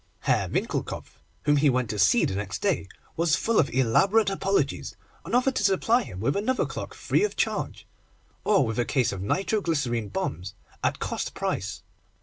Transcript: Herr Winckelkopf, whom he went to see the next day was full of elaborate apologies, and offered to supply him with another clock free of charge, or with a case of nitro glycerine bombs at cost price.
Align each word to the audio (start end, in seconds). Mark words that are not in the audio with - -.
Herr 0.21 0.49
Winckelkopf, 0.49 1.19
whom 1.43 1.57
he 1.57 1.69
went 1.69 1.87
to 1.91 1.99
see 1.99 2.25
the 2.25 2.33
next 2.33 2.59
day 2.63 2.87
was 3.15 3.35
full 3.35 3.59
of 3.59 3.69
elaborate 3.69 4.31
apologies, 4.31 4.95
and 5.23 5.35
offered 5.35 5.55
to 5.57 5.63
supply 5.63 6.01
him 6.01 6.19
with 6.19 6.35
another 6.35 6.65
clock 6.65 6.95
free 6.95 7.23
of 7.23 7.35
charge, 7.35 7.85
or 8.43 8.65
with 8.65 8.79
a 8.79 8.83
case 8.83 9.11
of 9.11 9.21
nitro 9.21 9.61
glycerine 9.61 10.07
bombs 10.09 10.55
at 10.83 10.97
cost 10.97 11.35
price. 11.35 11.83